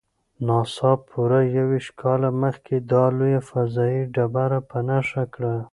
[0.47, 5.55] ناسا پوره یوویشت کاله مخکې دا لویه فضايي ډبره په نښه کړه.